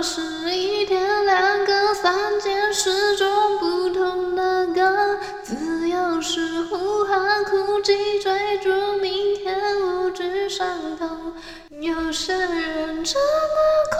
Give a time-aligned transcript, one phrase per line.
[0.00, 0.20] 是
[0.54, 11.32] 一天两个三件事种不同的歌，自由是呼喊哭泣追逐明天无惧伤痛，
[11.80, 13.58] 有些人真的
[13.90, 13.98] 快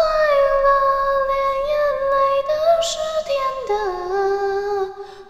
[0.64, 0.68] 乐，
[1.26, 1.32] 连
[1.68, 1.72] 眼
[2.12, 2.16] 泪
[2.48, 2.52] 都
[2.86, 2.90] 是
[3.26, 3.34] 甜
[3.68, 3.72] 的。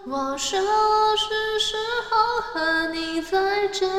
[0.05, 1.77] 我说我是时
[2.09, 3.89] 候和你再见，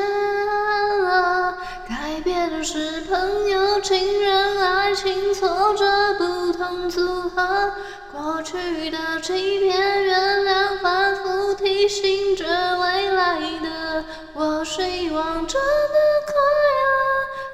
[2.41, 6.89] 改变是朋友、情人、爱情挫折不同。
[6.89, 7.71] 组合
[8.11, 12.43] 过去的欺骗，原谅，反复提醒着
[12.79, 16.33] 未来的我，希望真的快
[16.81, 16.89] 乐，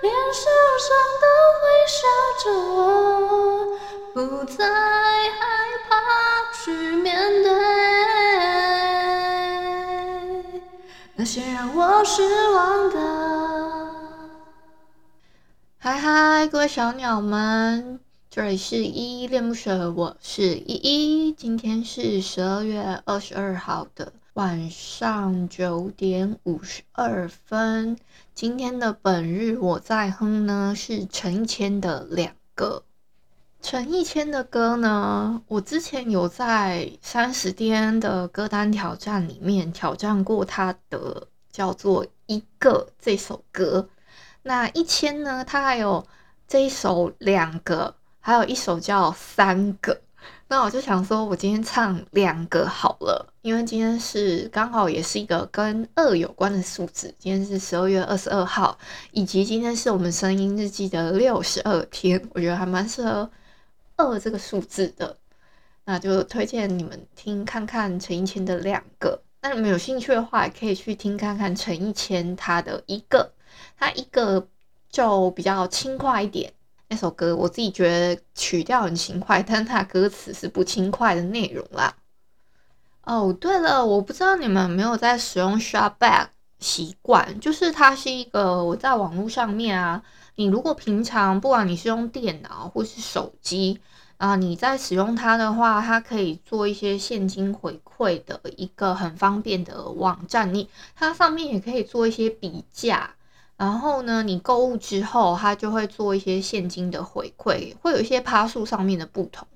[0.04, 1.28] 连受伤都
[1.60, 2.08] 会笑
[2.46, 2.80] 着我，
[4.14, 5.44] 不再害
[5.90, 5.92] 怕
[6.64, 7.52] 去面对
[11.18, 13.17] 那些让我失望的。
[15.90, 18.02] 嗨嗨，各位小鸟们！
[18.30, 21.32] 这里是依依恋不舍，我是依依。
[21.32, 27.98] 今天是十二月二十二号的晚上九点五十二分。
[28.36, 32.84] 今天的本日我在哼呢，是陈奕谦的两个。
[33.62, 43.88] 陈奕谦的歌呢，我之前有在三十天的歌单挑战里面挑战过他的叫做《一个》这首歌。
[44.48, 46.03] 那一千呢，他还有
[46.48, 47.90] 这一首《两个》。
[48.20, 49.94] 还有一首叫《三个》，
[50.50, 57.08] 那我就想说，我今天唱两个好了，因为今天是刚好也是一个跟二有关的数字。
[57.17, 58.77] 今天是十二月二十二号，
[59.11, 63.32] 以及今天是我们声音日记的六十二天，我觉得还蛮适合
[63.95, 65.17] 二这个数字的。
[65.86, 69.22] 那就推荐你们听看看陈奕谦的两个。
[69.42, 73.32] 那你们有兴趣的话，也可以去听看看陈奕谦他的一个，
[73.78, 74.48] 它一个
[74.90, 76.54] 就比较轻快一点。
[76.90, 81.96] 那首歌我自己觉得曲调很轻快， 但它歌词是不轻快的内容啦。
[83.04, 86.28] 哦，对了，我不知道你们有没有在使用 Shutback
[86.60, 90.02] 习惯，就是它是一个我在网络上面啊，
[90.36, 93.80] 你如果平常不管你是用电脑或是手机
[94.18, 103.14] 啊，你在使用它的话，它可以做一些现金回馈的一个很方便的网站，你它上面也可以做一些比价。
[103.58, 109.48] 然后呢，你购物之后，它就会做一些现金的回馈，会有一些趴数上面的不同。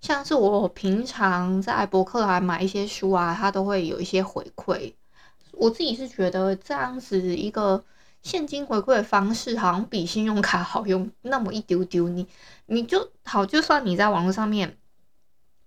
[0.00, 4.92] 像是我平常在博客来买一些书啊，它都会有一些回馈。
[5.52, 7.84] 我自己是觉得这样子一个
[8.22, 12.08] 现金回馈的方式，好像比信用卡好用那么一丢丢。
[12.08, 12.26] 你
[12.66, 14.76] 你就好，就算你在网络上面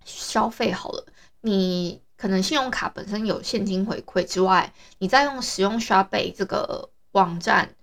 [0.04, 1.06] 消费好了，
[1.40, 7.74] 你可能信用卡本身有现金回馈之外，你再用使用 ShopBack 这个网站。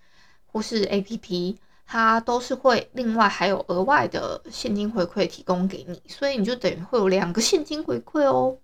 [0.55, 8.57] 或是 APP，它都是会另外还有额外的现金回馈提供给你，所以你就等于会有两个现金回馈哦。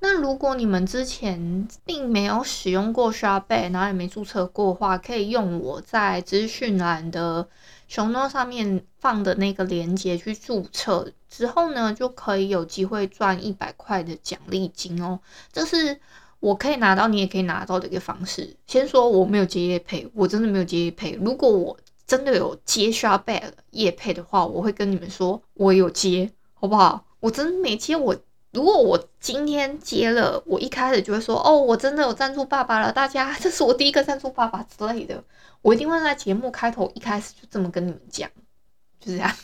[0.00, 7.46] 那如果你们之前并没有使用过 ShopBack，然后也没注册过的话，可以用我在资讯栏的
[7.88, 15.20] 熊猫上面放的那个链接去注册，之后呢就可以有机会赚一百块的奖励金哦。
[15.52, 16.00] 这是。
[16.44, 18.54] 我可以拿到，你也可以拿到的一个方式。
[18.66, 21.12] 先说我没有接业配，我真的没有接业配。
[21.12, 21.74] 如果我
[22.06, 27.06] 真的有接 ShopBack 业配的话，我会跟你们说我有接，好不好？
[27.20, 27.96] 我真的没接。
[27.96, 28.14] 我
[28.52, 35.24] 如果我今天接了，我一开始就会说哦，我真的有赞助爸爸了，大家这是我第一个赞助爸爸之类的。
[35.62, 38.28] 我一定会在节目开头一开始就这么跟你们讲，
[39.00, 39.34] 就是这样。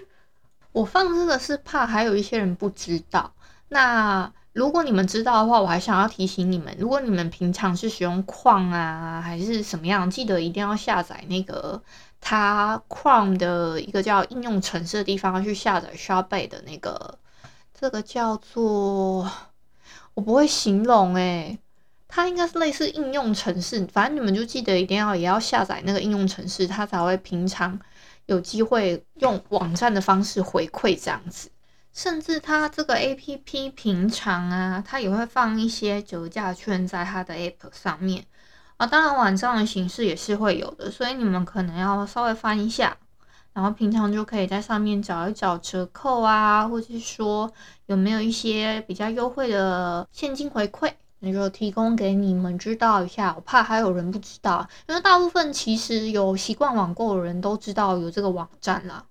[0.72, 3.34] 我放这个是怕还有一些人不知道。
[3.68, 4.32] 那。
[4.52, 11.80] 如果你们知道的话，我还想要提醒你们，如果你们平常是使用矿啊，还是什么样，记得一定要下载那个
[12.20, 17.18] 它矿的一个叫应用程式的地方去下载 ShopBack 的那个，
[17.72, 19.30] 这个叫做
[20.14, 21.56] 我不会形容诶、
[22.08, 27.78] 它应该是类似应用程式，反正你们就记得一定要也要下载那个应用程式，它才会平常
[28.26, 31.48] 有机会用网站的方式回馈这样子。
[31.92, 38.24] 甚至它这个 APP 平常啊，它也会放一些折价券在它的 App 上面
[38.76, 38.86] 啊。
[38.86, 42.96] 当然，网上的形式也是会有的，所以你们可能要稍微翻一下。
[43.54, 47.52] 然后平常就可以在上面找一找折扣啊，或者是说
[47.86, 53.34] 有没有一些比较优惠的现金回馈，那就提供给你们知道一下。
[53.34, 59.04] 我怕还有人不知道，因为大部分其实有习惯网购的人都知道有这个网站啦。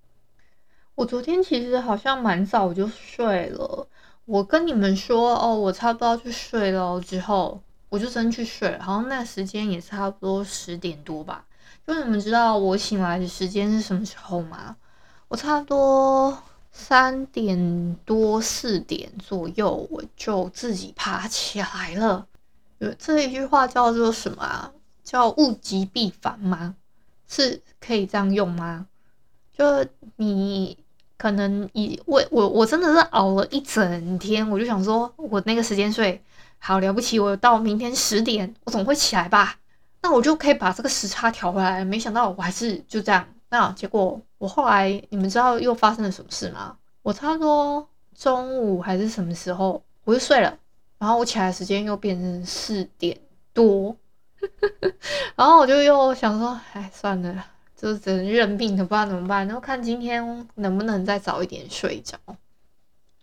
[0.97, 3.87] 我昨天其实好像蛮早就睡了。
[4.25, 8.83] 我跟你们说哦，我差不多要去睡了之后，我就真去睡了。
[8.83, 11.45] 好像那时间也差不多十点多吧。
[11.85, 14.75] 就你们知道我醒来的时间是什么时候吗？
[15.27, 16.35] 我差不多
[16.71, 22.27] 三点多四点左右，我就自己爬起来了。
[22.79, 24.71] 有这一句话叫做什么啊？
[25.03, 26.73] 叫物极必反吗？
[27.27, 28.87] 是可以这样用吗？
[29.55, 29.85] 就
[30.15, 30.75] 你。
[31.17, 36.21] 可能以我我我真的是熬了一整天，我就想说，我那个时间睡
[36.59, 39.55] 好了不起，我到明天十点，我总会起来吧？
[40.01, 41.83] 那我就可以把这个时差调回来。
[41.83, 43.27] 没想到我还是就这样。
[43.49, 46.77] 那结果我后来，你们知道又发生了什么事吗？
[47.01, 50.57] 我差不多中午还是什么时候我就睡了，
[50.99, 53.17] 然后我起来的时间又变成四点
[53.53, 53.95] 多，
[55.35, 57.45] 然后我就又想说，哎，算了。
[57.77, 59.45] 就只能认命的，不知道怎么办。
[59.45, 62.17] 然后看今天能不能再早一点睡着。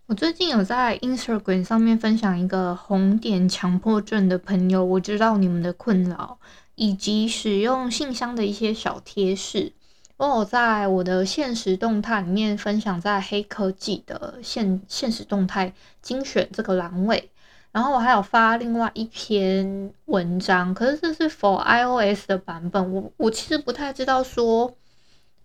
[0.07, 6.37] 我最近有在 Instagram 上面分享一个红点强迫症的朋友，我知道你们的困扰，
[6.75, 9.73] 以及使用信箱的一些小贴士。
[10.17, 17.29] 我有在我的现实动态里面分享在黑科技的现现实动态精选这个栏位。
[17.75, 22.93] 然后我还有发另外一篇文章，可是这是 for iOS 的版本。
[22.93, 24.73] 我我其实不太知道说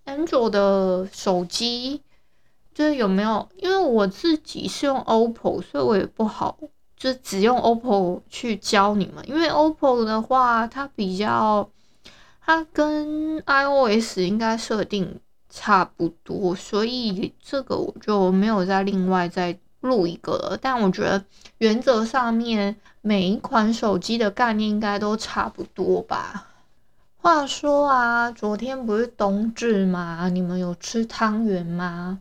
[0.07, 2.03] Android 的手机
[2.73, 6.57] 就是有没有，因为我自己是用 OPPO，所以我也不好
[6.97, 9.29] 就只用 OPPO 去教你们。
[9.29, 11.69] 因为 OPPO 的话，它比较
[12.41, 15.19] 它跟 iOS 应该设定
[15.49, 19.59] 差不多，所以这个我就没有再另外再。
[19.81, 21.25] 录一个，但我觉得
[21.59, 26.47] 原则上面每一款手机的概念应该都差不多吧。
[27.17, 30.29] 话说啊，昨天不是冬至吗？
[30.31, 32.21] 你们有吃汤圆吗？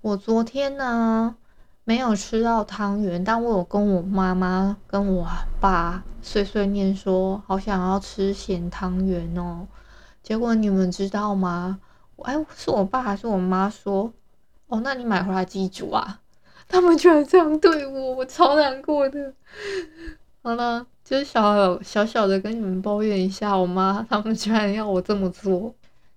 [0.00, 1.36] 我昨天呢
[1.84, 5.28] 没有吃到汤圆，但我有跟我妈妈跟我
[5.60, 9.68] 爸碎碎念说，好想要吃咸汤圆哦。
[10.22, 11.78] 结果你们知道吗？
[12.24, 14.12] 哎，是我爸还是我妈说？
[14.68, 16.20] 哦，那你买回来自己煮啊。
[16.68, 19.34] 他们居然这样对我，我超难过的。
[20.42, 25.74] 好了，就是小小小的跟你们抱怨一下，我妈他们居然要我这么做。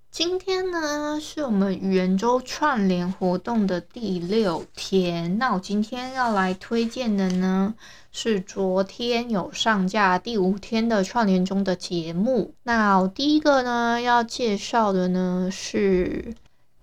[0.10, 5.38] 今天呢，是我们圆周串联活动的第六天。
[5.38, 7.76] 那我今天要来推荐的呢，
[8.14, 12.56] 是昨天有上架第五天的串联中的节目。
[12.64, 16.34] 那我第一个呢，要介绍的呢是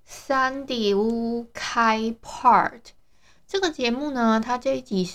[0.05, 2.81] 三丽鸥开 part。
[3.52, 5.06] 这个节目呢，它这一集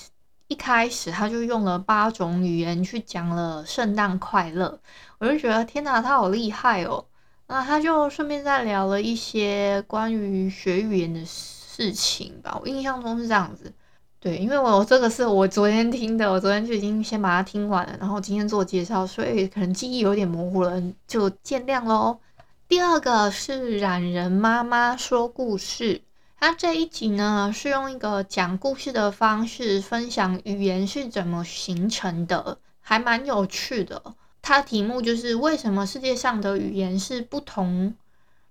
[0.48, 4.80] 一开始他就用了八种语言去讲了圣诞快乐，
[5.18, 7.04] 我就觉得天哪，他好厉害哦！
[7.48, 13.74] 那他就顺便再聊了一些关于学语言的事情吧，我印象中是这样子。
[14.20, 22.20] 对，因为我这个是我昨天听的，我昨天就已经先把它听完了，然后今天做介绍，所以可能记忆有点模糊了，就见谅喽。
[22.68, 26.04] 第二个是榄仁妈妈说故事。
[26.40, 34.14] 他这一集呢，是用一个讲故事的方式分享语言是怎么形成的，还蛮有趣的。
[34.44, 37.96] 它题目就是为什么世界上的语言是不同，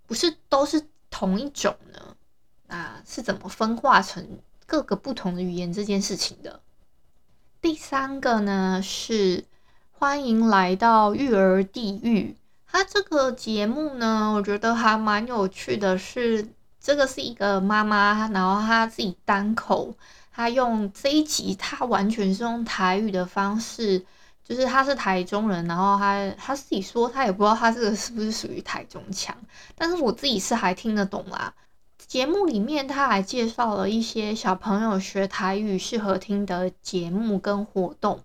[0.05, 2.17] 不是都是同一种呢？
[2.67, 6.61] 那是怎么分化成各个不同的语言这件事情的？
[7.61, 9.45] 第三个呢，是
[9.93, 12.37] 欢迎来到育儿地狱。
[12.67, 16.49] 它这个节目呢，我觉得还蛮有趣的是。
[16.87, 19.93] 这个是一个妈妈，然后她自己单口，
[20.33, 24.07] 她用这一集，她完全是用台语的方式，
[24.45, 29.37] 就是她是台中人，然后她她自己说，她也不知道她这个是不是属于台中腔，
[29.75, 31.53] 但是我自己是还听得懂啦。
[32.07, 38.21] 节目里面她还介绍了一些小朋友学台语适合听的节目跟活动。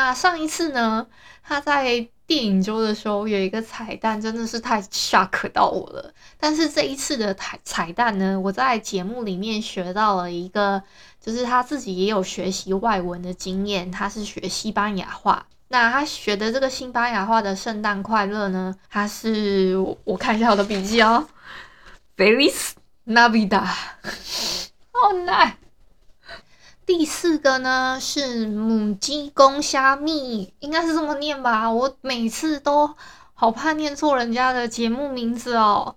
[0.00, 1.06] 那上一次呢，
[1.42, 2.08] 他在。
[2.30, 6.14] 电影周的时候有一个彩蛋，真的是太 shock 到我了。
[6.38, 10.80] 但是这一次的彩彩蛋呢，我在节目里面学到了一个，
[11.20, 15.44] 就是他自己也有学习外文的经验，他是学西班牙话。
[15.70, 21.26] 那他学的这个西班牙话的圣诞快乐呢，他是我看一下我的笔记哦，
[22.16, 22.74] Feliz
[23.08, 23.66] Navidad，
[24.94, 25.56] 好难。
[26.92, 31.70] 第四个呢是母鸡公虾米，应该是这么念吧？
[31.70, 32.96] 我每次都
[33.32, 35.94] 好怕念错人家的节目名字哦。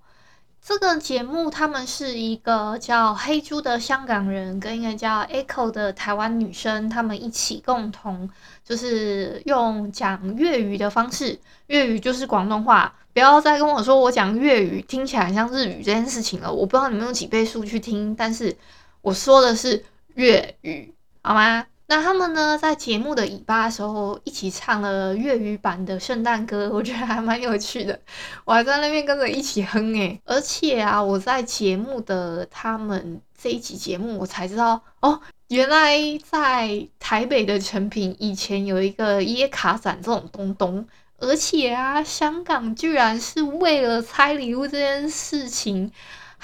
[0.61, 8.29] 这个节目，他们是一个叫黑猪的香港人，跟一个叫 Echo 的台湾女生，他们一起共同
[8.63, 16.53] 就是用讲粤语的方式，粤语就是广东话，不要再跟我说我讲粤语听起来像日语这件事情了。
[16.53, 18.55] 我不知道你们用几倍速去听，但是
[19.01, 19.83] 我说的是
[20.15, 21.65] 粤语，好吗？
[21.85, 27.99] 那他们呢，在节目的尾巴的时候一起唱了粤语版的圣诞歌， 我觉得还蛮有趣的。
[28.45, 40.87] 我还在那边跟着一起哼诶，而且啊，我在节目的他们这一集节目，我才知道哦，原来在台北的成品以前有一个椰卡展这种东东，
[41.19, 45.91] 而且啊，香港居然是为了拆礼物这件事情。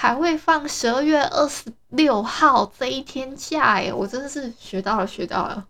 [0.01, 5.68] 还会放十二月二十六号这一天假耶，我真的是学到了，学到了。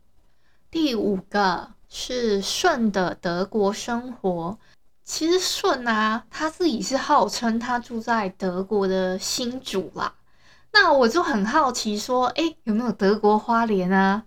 [0.69, 4.59] 第五个是顺的德国生活，
[5.03, 10.13] 其实顺啊，他自己是号称他住在德国的新主啦。
[10.73, 14.25] 那我就很好奇说，诶，有没有德国花莲啊？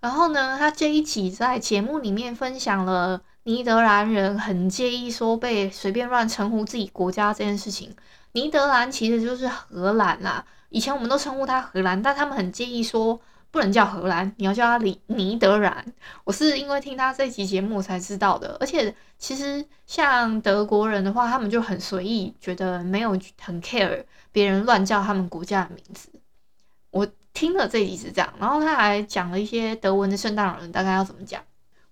[0.00, 7.94] 然后呢，他这一集在节目里面分享了尼德兰人很介意说被随便乱称呼自己国家这件事情。
[8.32, 13.18] 尼德兰其实就是荷兰啦，以前我们都称呼它荷兰，但他们很介意说
[13.50, 15.84] 不能叫荷兰，你要叫它尼尼德兰。
[16.24, 26.10] 我是因为听他这集节目才知道的，而且其实像德国人的话，他们就很随意，觉得没有很 care 别人乱叫他们国家的名字。
[26.90, 31.42] 我听了这集是这样，然后他还讲了一些德文的圣诞老人大概要怎么讲。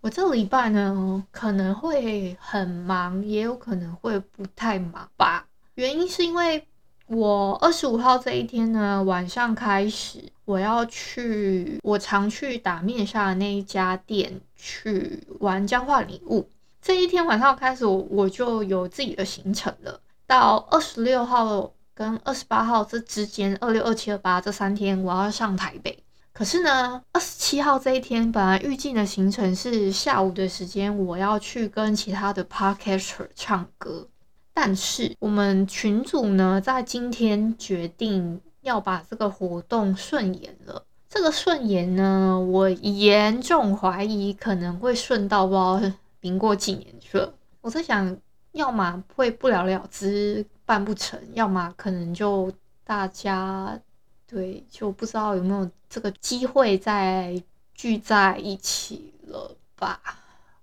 [0.02, 5.46] 我这礼拜呢可能会很忙，也有可能会不太忙吧。
[5.76, 6.66] 原因是因为
[7.06, 16.48] 我二十五号这一天呢，晚上开始我要去我常去打面纱的那一家店去玩交换礼物。
[16.80, 20.00] 这一天晚上开始我，我就有自己的行程了。
[20.26, 26.02] 到二十六号跟二十八号这之间，二六、二七、二八这三天我要上台北。
[26.32, 34.08] 可是呢，二十七号这一天本来预计的行程是下午的时间，我要去跟其他的 Podcaster 唱歌。
[34.58, 40.82] 但是我们群主呢，在今天决定要把这个活动顺延了。
[41.10, 47.34] 这个顺延呢，我严重怀疑可能会顺到不知道民国几年去了。
[47.60, 48.16] 我在想，
[48.52, 52.50] 要么会不了了之办不成，要么可能就
[52.82, 53.78] 大家
[54.26, 57.38] 对就不知道有没有这个机会再
[57.74, 60.00] 聚在一起了吧？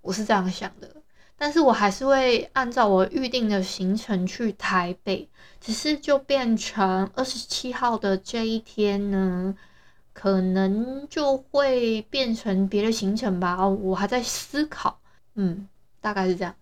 [0.02, 1.03] 我是这样想的。
[1.38, 5.28] 但是我还是会按照我预定的行程去台北，
[5.60, 9.56] 只是就变成二十七号的这一天呢，
[10.14, 13.68] 可能就会变成别的行程吧。
[13.68, 15.00] 我还在思考，
[15.36, 15.68] 嗯，
[16.00, 16.56] 大概是这样。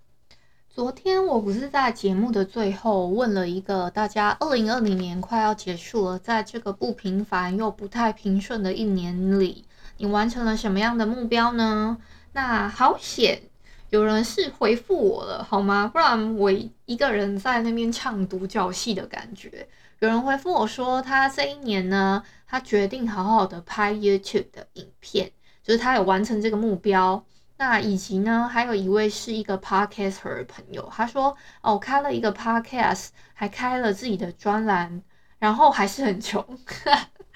[0.68, 9.66] 昨天我不是在节目的最后问了一个大家：二零二零年快要结束了，在这个不平凡又不太平顺的一年里，
[9.98, 11.98] 你完成了什么样的目标呢？
[12.32, 13.44] 那好险。
[13.92, 15.90] 有人是回复我了，好吗？
[15.92, 19.68] 不然我一个人在那边唱独角戏的感觉。
[20.00, 25.30] 有人回复我说，他这一年呢，他决定好好的拍 YouTube 的影片，
[25.62, 27.22] 就是他有完成这个目标。
[27.58, 35.04] 那以及呢，还有一位是一个 Podcaster 的朋友，他说哦，开了一个 Podcast，还开了自己的专栏，
[35.38, 36.42] 然后还是很穷，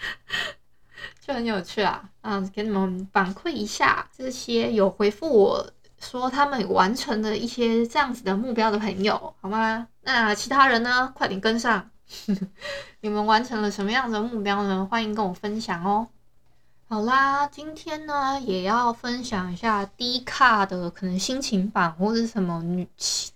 [1.20, 2.10] 就很有趣啊。
[2.22, 5.70] 嗯，给你们反馈一下这些有回复我。
[6.06, 9.88] 说他们完成了一些这样子的目标的朋友，好吗？
[10.04, 11.12] 那其他人呢？
[11.16, 11.90] 快点跟上！
[13.02, 14.88] 你们完成了什么样的目标呢？
[14.90, 16.08] 欢迎跟我分享哦。
[16.88, 22.88] 好啦，今天呢也要分享一下低卡的可能心情版或者什么女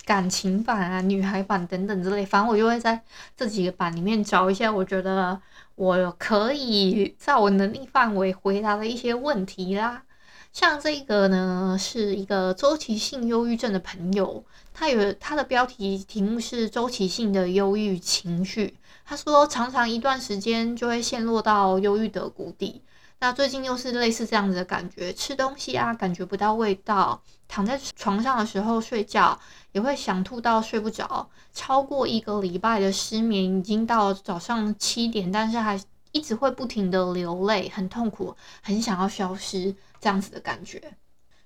[0.05, 3.01] 感情版啊、女孩版等等之类，反正我就会在
[3.35, 5.41] 这几个版里面找一些我觉得
[5.73, 10.03] 我可以在我能力范围回答的一些问题啦。
[10.51, 18.75] 像这个呢，是一个周期性忧郁症的朋友，他有他的标题题目是周期性的忧郁情绪。
[19.05, 22.81] 他说，常常一段时间就会陷落到忧郁的谷底。
[23.21, 29.37] 那最近又是类似这样子的感觉，吃东西啊感觉不到味道，躺在床上的时候睡觉
[29.71, 35.79] 也会想吐到睡不着，超过一个礼拜的失眠，已经到早上七点，但是还
[36.11, 39.75] 一直会不停的流泪，很痛苦，很想要消失。
[39.99, 40.81] 这样子的感觉。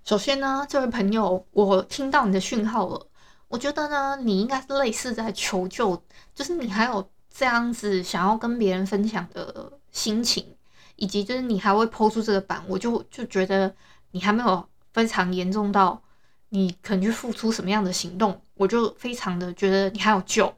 [0.03, 3.07] 首先呢，这位朋友，我听到你的讯号了。
[3.47, 10.55] 我觉得呢，你应该是类似在求救，就是你还有这样子想要跟别人分享的心情，
[10.95, 13.73] 以及就是你还会抛出这个版，我就就觉得
[14.11, 16.01] 你还没有非常严重到
[16.49, 20.53] 你可能去付出什么样的行动，我就非常的觉得你还有救。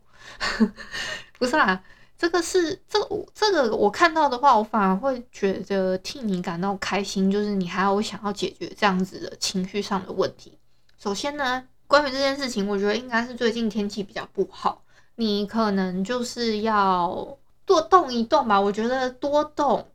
[1.38, 1.84] 不是啦，
[2.18, 10.58] 这个是这个这个我看到的话，我反而会觉得替你感到开心，就是你还有想要解决这样子的情绪上的问题。
[10.98, 14.82] 首先呢，关于这件事情，我觉得应该是最近天气比较不好，
[15.16, 18.60] 你可能就是要多动一动吧。
[18.60, 19.86] 我觉得多动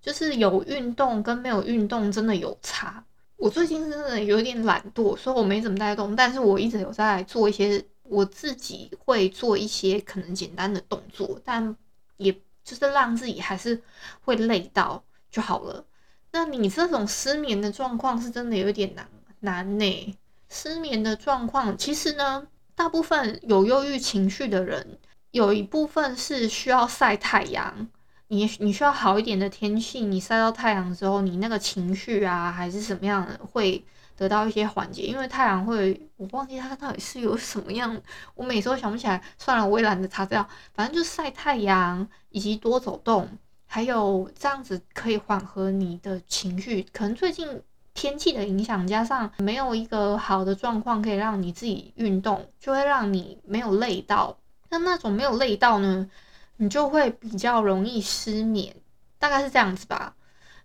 [0.00, 3.04] 就是有运动跟没有运动真的有差。
[3.36, 7.84] 我最近真的有点懒惰，所以我没怎么带动，但是我一直有在做一些。
[8.08, 11.76] 我自己会做一些可能简单的动作，但
[12.16, 12.32] 也
[12.64, 13.82] 就是让自己还是
[14.22, 15.84] 会累到就好了。
[16.32, 19.08] 那你这种失眠的状况是真的有点难
[19.40, 20.16] 难呢。
[20.48, 24.98] 失眠的状况其实呢，大部分有忧郁情绪的人，
[25.30, 27.88] 有一部分是需要晒太阳。
[28.28, 33.84] 你你需要好一点的天气，你晒到太阳之后，你那个情绪啊还是什么样的会。
[34.18, 37.96] 得到一些缓解，因为太阳会，我忘记它到底是有什么样，
[38.34, 39.22] 我每次都想不起来。
[39.38, 40.44] 算了，我也懒得查资料，
[40.74, 43.28] 反正就晒太阳以及多走动，
[43.64, 46.84] 还有这样子可以缓和你的情绪。
[46.92, 47.62] 可能最近
[47.94, 54.36] 天气的影响，加上没有一个好的状况可以让你自己运动，就会让你没有累到。
[54.70, 56.10] 那那种没有累到呢，
[56.56, 58.74] 你就会比较容易失眠，
[59.16, 60.16] 大概是这样子吧。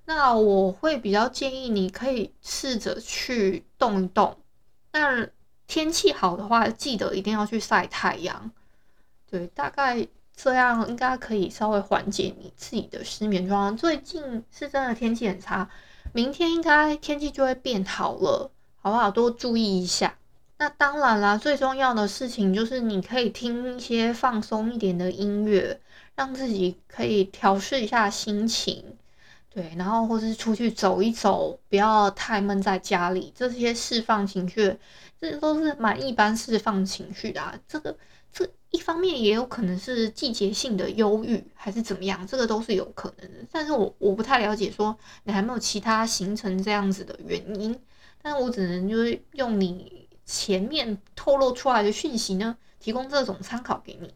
[0.06, 4.38] 那我会比较建议你可以试着去动一动。
[4.92, 5.28] 那
[5.66, 8.52] 天气好的话，记得一定要去晒太阳。
[9.30, 10.06] 对，大概
[10.36, 13.78] 这样应该可以稍微缓解你自己的失眠状况。
[13.78, 15.70] 最近是真的天气很差，
[16.12, 19.10] 明天应该天气就会变好了，好不好？
[19.10, 20.16] 多注意一下。
[20.58, 25.80] 那当然啦，最重要的事情就是你可以听一些放松一点的音乐，
[26.16, 28.98] 让自己可以调试一下心情。
[29.54, 34.76] 对，然后或是出去走一走，不要太闷在家里，这些释放情绪，
[35.22, 37.56] 这都是蛮一般释放情绪的啊。
[37.68, 37.96] 这个
[38.32, 43.38] 这一方面也有可能是季节性的忧郁，还是怎么样，这个都是有可能的。
[43.52, 47.80] 但是我我不太了解，说你还没有其他形成这样子的原因，
[48.24, 54.12] 但我只能就是用你前面透露出来的讯息呢，提供这种参考给你。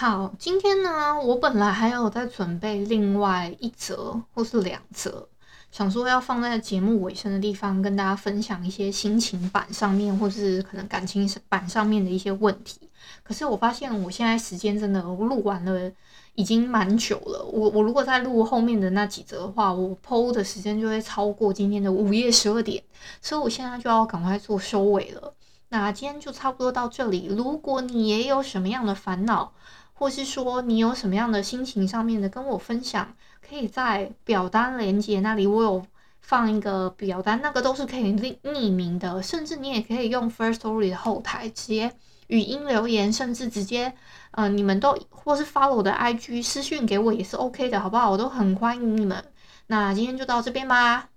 [0.00, 5.26] 好，今天呢，我本来还有在准备另外一则或是两则，
[5.72, 12.88] 想说要放在节目尾声的地方跟大家分享一些心情版上面或是可能感情版上面的一些问题。
[13.24, 15.90] 可是我发现我现在时间真的录完了，
[16.36, 17.44] 已经蛮久了。
[17.46, 22.80] 我我如果再录后面的那几则的话，我剖的时间就会超过今天的午夜十二点，
[23.20, 25.34] 所以我现在就要赶快做收尾了。
[25.70, 27.26] 那今天就差不多到这里。
[27.26, 29.52] 如果你也有什么样的烦恼，
[29.98, 35.84] 或是说你有什么样的心情上面的跟我分享，可以在表单连接那里，我有
[36.20, 41.92] 放一个表单，那个都是可以匿匿名的，甚至你也可以用 First Story 的后台直接
[42.28, 43.92] 语音留言，甚至直接
[44.30, 48.12] 呃你们都或是 follow 我的 IG 私讯给我也是 OK 的，好不好？
[48.12, 49.24] 我都很欢迎你们。
[49.66, 51.08] 那今天就到这边吧，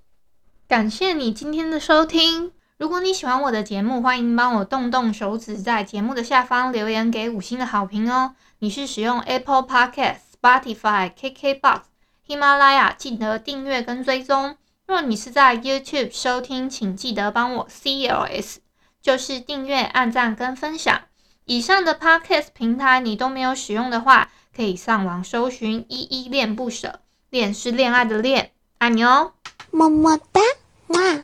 [0.68, 2.52] 感谢你今天的收听。
[2.82, 8.34] 如果你喜欢我的节目，欢迎帮我动动手指，在节目的下方留言给五星的好评哦。
[8.58, 11.82] 你是使用 Apple Podcast、Spotify、KKBox、
[12.26, 14.58] 喜马拉雅，记得订阅跟追踪。
[14.88, 18.56] 若你是在 YouTube 收听，请记得帮我 CLS，
[19.00, 21.02] 就是订阅、按赞跟分享。
[21.46, 29.34] 以上的 Podcast 平台你都没有使用的话，可以上网搜寻“依依恋不舍”，恋是恋爱的恋，爱你哦，
[29.70, 30.42] 么么哒，
[30.88, 31.24] 哇！